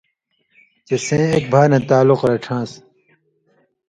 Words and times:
چے 0.87 0.95
سَیں 1.05 1.27
اېک 1.33 1.45
بھا 1.51 1.61
نہ 1.71 1.79
تعلق 1.89 2.19
رڇھان٘س۔ 2.29 2.71